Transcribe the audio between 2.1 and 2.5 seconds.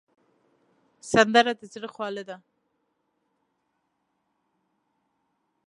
ده